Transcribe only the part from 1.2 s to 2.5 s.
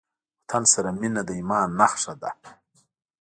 د ايمان نښه ده.